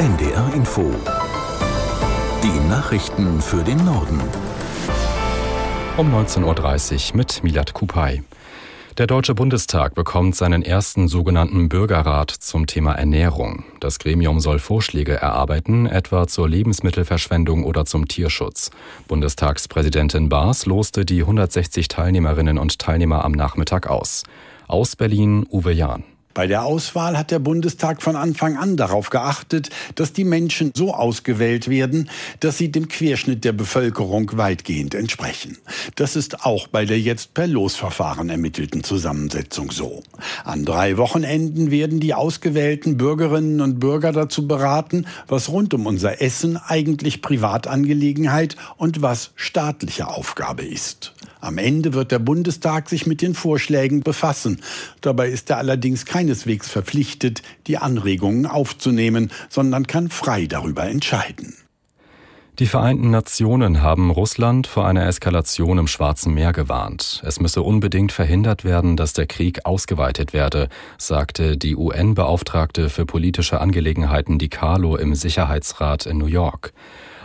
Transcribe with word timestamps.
NDR 0.00 0.54
Info. 0.54 0.90
Die 2.42 2.68
Nachrichten 2.70 3.42
für 3.42 3.62
den 3.62 3.84
Norden. 3.84 4.18
Um 5.98 6.10
19.30 6.10 7.10
Uhr 7.10 7.16
mit 7.18 7.44
Milat 7.44 7.74
Kupay. 7.74 8.22
Der 8.96 9.06
Deutsche 9.06 9.34
Bundestag 9.34 9.94
bekommt 9.94 10.36
seinen 10.36 10.62
ersten 10.62 11.06
sogenannten 11.06 11.68
Bürgerrat 11.68 12.30
zum 12.30 12.66
Thema 12.66 12.94
Ernährung. 12.94 13.64
Das 13.80 13.98
Gremium 13.98 14.40
soll 14.40 14.58
Vorschläge 14.58 15.16
erarbeiten, 15.16 15.84
etwa 15.84 16.26
zur 16.26 16.48
Lebensmittelverschwendung 16.48 17.64
oder 17.64 17.84
zum 17.84 18.08
Tierschutz. 18.08 18.70
Bundestagspräsidentin 19.06 20.30
Baas 20.30 20.64
loste 20.64 21.04
die 21.04 21.20
160 21.20 21.88
Teilnehmerinnen 21.88 22.56
und 22.56 22.78
Teilnehmer 22.78 23.22
am 23.22 23.32
Nachmittag 23.32 23.86
aus. 23.86 24.22
Aus 24.66 24.96
Berlin 24.96 25.44
Uwe 25.50 25.72
Jahn. 25.72 26.04
Bei 26.40 26.46
der 26.46 26.64
Auswahl 26.64 27.18
hat 27.18 27.32
der 27.32 27.38
Bundestag 27.38 28.00
von 28.00 28.16
Anfang 28.16 28.56
an 28.56 28.78
darauf 28.78 29.10
geachtet, 29.10 29.68
dass 29.94 30.14
die 30.14 30.24
Menschen 30.24 30.72
so 30.74 30.94
ausgewählt 30.94 31.68
werden, 31.68 32.08
dass 32.40 32.56
sie 32.56 32.72
dem 32.72 32.88
Querschnitt 32.88 33.44
der 33.44 33.52
Bevölkerung 33.52 34.38
weitgehend 34.38 34.94
entsprechen. 34.94 35.58
Das 35.96 36.16
ist 36.16 36.46
auch 36.46 36.66
bei 36.66 36.86
der 36.86 36.98
jetzt 36.98 37.34
per 37.34 37.46
Losverfahren 37.46 38.30
ermittelten 38.30 38.82
Zusammensetzung 38.82 39.70
so. 39.70 40.02
An 40.42 40.64
drei 40.64 40.96
Wochenenden 40.96 41.70
werden 41.70 42.00
die 42.00 42.14
ausgewählten 42.14 42.96
Bürgerinnen 42.96 43.60
und 43.60 43.78
Bürger 43.78 44.12
dazu 44.12 44.48
beraten, 44.48 45.06
was 45.28 45.50
rund 45.50 45.74
um 45.74 45.84
unser 45.84 46.22
Essen 46.22 46.56
eigentlich 46.56 47.20
Privatangelegenheit 47.20 48.56
und 48.78 49.02
was 49.02 49.32
staatliche 49.34 50.08
Aufgabe 50.08 50.62
ist. 50.62 51.12
Am 51.40 51.58
Ende 51.58 51.94
wird 51.94 52.12
der 52.12 52.18
Bundestag 52.18 52.88
sich 52.88 53.06
mit 53.06 53.22
den 53.22 53.34
Vorschlägen 53.34 54.02
befassen. 54.02 54.60
Dabei 55.00 55.30
ist 55.30 55.50
er 55.50 55.58
allerdings 55.58 56.04
keineswegs 56.04 56.68
verpflichtet, 56.68 57.42
die 57.66 57.78
Anregungen 57.78 58.46
aufzunehmen, 58.46 59.30
sondern 59.48 59.86
kann 59.86 60.10
frei 60.10 60.46
darüber 60.46 60.84
entscheiden. 60.84 61.54
Die 62.58 62.66
Vereinten 62.66 63.10
Nationen 63.10 63.80
haben 63.80 64.10
Russland 64.10 64.66
vor 64.66 64.86
einer 64.86 65.06
Eskalation 65.06 65.78
im 65.78 65.86
Schwarzen 65.86 66.34
Meer 66.34 66.52
gewarnt. 66.52 67.22
Es 67.24 67.40
müsse 67.40 67.62
unbedingt 67.62 68.12
verhindert 68.12 68.64
werden, 68.64 68.98
dass 68.98 69.14
der 69.14 69.24
Krieg 69.24 69.64
ausgeweitet 69.64 70.34
werde, 70.34 70.68
sagte 70.98 71.56
die 71.56 71.74
UN-Beauftragte 71.74 72.90
für 72.90 73.06
politische 73.06 73.62
Angelegenheiten 73.62 74.38
Di 74.38 74.50
Carlo 74.50 74.96
im 74.96 75.14
Sicherheitsrat 75.14 76.04
in 76.04 76.18
New 76.18 76.26
York. 76.26 76.74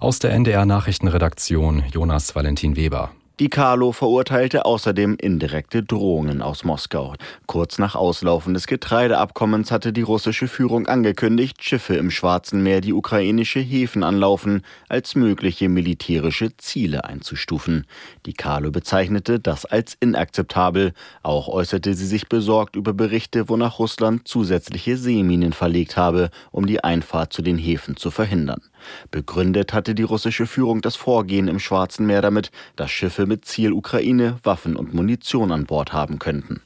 Aus 0.00 0.18
der 0.18 0.32
NDR 0.32 0.66
Nachrichtenredaktion 0.66 1.82
Jonas 1.90 2.34
Valentin 2.34 2.76
Weber. 2.76 3.12
Die 3.42 3.50
Carlo 3.50 3.90
verurteilte 3.90 4.64
außerdem 4.66 5.16
indirekte 5.20 5.82
Drohungen 5.82 6.42
aus 6.42 6.62
Moskau. 6.62 7.14
Kurz 7.46 7.76
nach 7.76 7.96
Auslaufen 7.96 8.54
des 8.54 8.68
Getreideabkommens 8.68 9.72
hatte 9.72 9.92
die 9.92 10.02
russische 10.02 10.46
Führung 10.46 10.86
angekündigt, 10.86 11.56
Schiffe 11.60 11.96
im 11.96 12.12
Schwarzen 12.12 12.62
Meer 12.62 12.80
die 12.80 12.92
ukrainische 12.92 13.58
Häfen 13.58 14.04
anlaufen, 14.04 14.62
als 14.88 15.16
mögliche 15.16 15.68
militärische 15.68 16.56
Ziele 16.56 17.04
einzustufen. 17.04 17.84
Die 18.26 18.32
Carlo 18.32 18.70
bezeichnete 18.70 19.40
das 19.40 19.64
als 19.64 19.96
inakzeptabel. 19.98 20.92
Auch 21.24 21.48
äußerte 21.48 21.94
sie 21.94 22.06
sich 22.06 22.28
besorgt 22.28 22.76
über 22.76 22.92
Berichte, 22.92 23.48
wonach 23.48 23.80
Russland 23.80 24.28
zusätzliche 24.28 24.96
Seeminen 24.96 25.52
verlegt 25.52 25.96
habe, 25.96 26.30
um 26.52 26.66
die 26.66 26.84
Einfahrt 26.84 27.32
zu 27.32 27.42
den 27.42 27.58
Häfen 27.58 27.96
zu 27.96 28.12
verhindern. 28.12 28.62
Begründet 29.10 29.72
hatte 29.72 29.94
die 29.94 30.02
russische 30.02 30.46
Führung 30.46 30.80
das 30.80 30.96
Vorgehen 30.96 31.48
im 31.48 31.58
Schwarzen 31.58 32.06
Meer 32.06 32.22
damit, 32.22 32.50
dass 32.76 32.90
Schiffe 32.90 33.26
mit 33.32 33.46
Ziel 33.46 33.72
Ukraine 33.72 34.38
Waffen 34.42 34.76
und 34.76 34.92
Munition 34.92 35.52
an 35.52 35.64
Bord 35.64 35.94
haben 35.94 36.18
könnten. 36.18 36.60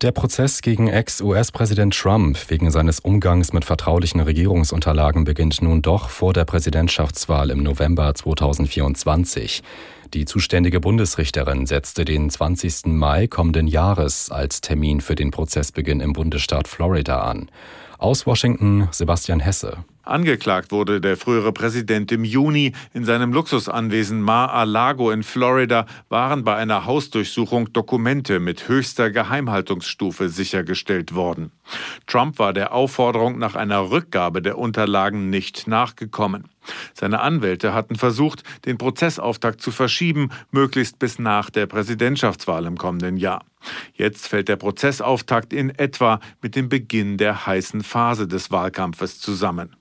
Der 0.00 0.12
Prozess 0.12 0.62
gegen 0.62 0.86
Ex-US-Präsident 0.86 1.92
Trump 1.92 2.38
wegen 2.50 2.70
seines 2.70 3.00
Umgangs 3.00 3.52
mit 3.52 3.64
vertraulichen 3.64 4.20
Regierungsunterlagen 4.20 5.24
beginnt 5.24 5.60
nun 5.60 5.82
doch 5.82 6.08
vor 6.08 6.32
der 6.32 6.44
Präsidentschaftswahl 6.44 7.50
im 7.50 7.64
November 7.64 8.14
2024. 8.14 9.64
Die 10.14 10.24
zuständige 10.24 10.78
Bundesrichterin 10.78 11.66
setzte 11.66 12.04
den 12.04 12.30
20. 12.30 12.86
Mai 12.86 13.26
kommenden 13.26 13.66
Jahres 13.66 14.30
als 14.30 14.60
Termin 14.60 15.00
für 15.00 15.16
den 15.16 15.32
Prozessbeginn 15.32 15.98
im 15.98 16.12
Bundesstaat 16.12 16.68
Florida 16.68 17.22
an. 17.22 17.50
Aus 17.98 18.24
Washington 18.24 18.86
Sebastian 18.92 19.40
Hesse. 19.40 19.78
Angeklagt 20.08 20.72
wurde 20.72 21.02
der 21.02 21.18
frühere 21.18 21.52
Präsident 21.52 22.10
im 22.12 22.24
Juni. 22.24 22.72
In 22.94 23.04
seinem 23.04 23.34
Luxusanwesen 23.34 24.22
Mar-a-Lago 24.22 25.10
in 25.10 25.22
Florida 25.22 25.84
waren 26.08 26.44
bei 26.44 26.56
einer 26.56 26.86
Hausdurchsuchung 26.86 27.74
Dokumente 27.74 28.40
mit 28.40 28.68
höchster 28.68 29.10
Geheimhaltungsstufe 29.10 30.30
sichergestellt 30.30 31.14
worden. 31.14 31.52
Trump 32.06 32.38
war 32.38 32.54
der 32.54 32.72
Aufforderung 32.72 33.38
nach 33.38 33.54
einer 33.54 33.90
Rückgabe 33.90 34.40
der 34.40 34.56
Unterlagen 34.56 35.28
nicht 35.28 35.66
nachgekommen. 35.66 36.48
Seine 36.94 37.20
Anwälte 37.20 37.74
hatten 37.74 37.96
versucht, 37.96 38.44
den 38.64 38.78
Prozessauftakt 38.78 39.60
zu 39.60 39.70
verschieben, 39.70 40.30
möglichst 40.50 40.98
bis 40.98 41.18
nach 41.18 41.50
der 41.50 41.66
Präsidentschaftswahl 41.66 42.64
im 42.64 42.78
kommenden 42.78 43.18
Jahr. 43.18 43.44
Jetzt 43.92 44.26
fällt 44.26 44.48
der 44.48 44.56
Prozessauftakt 44.56 45.52
in 45.52 45.68
etwa 45.68 46.20
mit 46.40 46.56
dem 46.56 46.70
Beginn 46.70 47.18
der 47.18 47.46
heißen 47.46 47.82
Phase 47.82 48.26
des 48.26 48.50
Wahlkampfes 48.50 49.20
zusammen. 49.20 49.76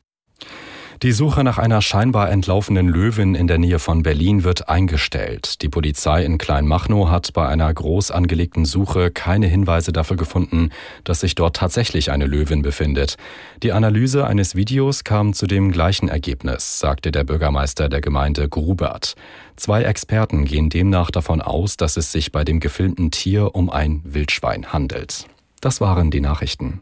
Die 1.03 1.11
Suche 1.11 1.43
nach 1.43 1.59
einer 1.59 1.83
scheinbar 1.83 2.31
entlaufenen 2.31 2.87
Löwin 2.87 3.35
in 3.35 3.45
der 3.45 3.59
Nähe 3.59 3.77
von 3.77 4.01
Berlin 4.01 4.43
wird 4.43 4.67
eingestellt. 4.67 5.61
Die 5.61 5.69
Polizei 5.69 6.25
in 6.25 6.39
Kleinmachnow 6.39 7.09
hat 7.09 7.33
bei 7.33 7.47
einer 7.47 7.71
groß 7.71 8.09
angelegten 8.09 8.65
Suche 8.65 9.11
keine 9.11 9.45
Hinweise 9.45 9.91
dafür 9.91 10.17
gefunden, 10.17 10.71
dass 11.03 11.19
sich 11.19 11.35
dort 11.35 11.55
tatsächlich 11.55 12.09
eine 12.09 12.25
Löwin 12.25 12.63
befindet. 12.63 13.17
Die 13.61 13.73
Analyse 13.73 14.25
eines 14.25 14.55
Videos 14.55 15.03
kam 15.03 15.33
zu 15.33 15.45
dem 15.45 15.71
gleichen 15.71 16.09
Ergebnis, 16.09 16.79
sagte 16.79 17.11
der 17.11 17.25
Bürgermeister 17.25 17.89
der 17.89 18.01
Gemeinde 18.01 18.49
Grubert. 18.49 19.13
Zwei 19.55 19.83
Experten 19.83 20.45
gehen 20.45 20.69
demnach 20.69 21.11
davon 21.11 21.43
aus, 21.43 21.77
dass 21.77 21.97
es 21.97 22.11
sich 22.11 22.31
bei 22.31 22.43
dem 22.43 22.59
gefilmten 22.59 23.11
Tier 23.11 23.53
um 23.53 23.69
ein 23.69 24.01
Wildschwein 24.03 24.73
handelt. 24.73 25.27
Das 25.61 25.79
waren 25.79 26.09
die 26.09 26.21
Nachrichten. 26.21 26.81